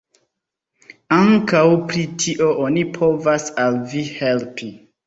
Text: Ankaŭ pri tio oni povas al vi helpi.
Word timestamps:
Ankaŭ 1.17 1.61
pri 1.91 2.07
tio 2.25 2.51
oni 2.65 2.87
povas 2.99 3.49
al 3.67 3.83
vi 3.95 4.07
helpi. 4.19 4.77